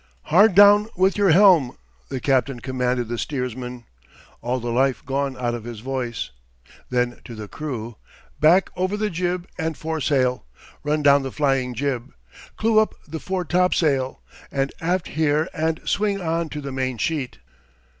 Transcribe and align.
"Hard 0.23 0.55
down 0.55 0.87
with 0.95 1.15
your 1.15 1.29
helm!" 1.29 1.77
the 2.09 2.19
captain 2.19 2.59
commanded 2.59 3.07
the 3.07 3.19
steersman, 3.19 3.85
all 4.41 4.59
the 4.59 4.71
life 4.71 5.05
gone 5.05 5.37
out 5.37 5.53
of 5.53 5.63
his 5.63 5.81
voice. 5.81 6.31
Then 6.89 7.19
to 7.23 7.35
the 7.35 7.47
crew, 7.47 7.97
"Back 8.39 8.71
over 8.75 8.97
the 8.97 9.11
jib 9.11 9.47
and 9.59 9.77
foresail! 9.77 10.43
Run 10.81 11.03
down 11.03 11.21
the 11.21 11.31
flying 11.31 11.75
jib! 11.75 12.11
Clew 12.57 12.79
up 12.79 12.95
the 13.07 13.19
foretopsail! 13.19 14.19
And 14.51 14.73
aft 14.81 15.09
here 15.09 15.47
and 15.53 15.79
swing 15.87 16.19
on 16.19 16.49
to 16.49 16.61
the 16.61 16.71
main 16.71 16.97
sheet!" 16.97 17.37